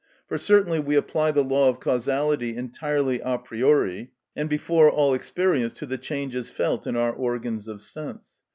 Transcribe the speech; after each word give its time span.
For 0.27 0.39
certainly 0.39 0.79
we 0.79 0.95
apply 0.95 1.29
the 1.29 1.43
law 1.43 1.69
of 1.69 1.79
causality 1.79 2.57
entirely 2.57 3.19
a 3.23 3.37
priori 3.37 4.09
and 4.35 4.49
before 4.49 4.89
all 4.89 5.13
experience 5.13 5.73
to 5.73 5.85
the 5.85 5.99
changes 5.99 6.49
felt 6.49 6.87
in 6.87 6.95
our 6.95 7.13
organs 7.13 7.67
of 7.67 7.81
sense. 7.81 8.39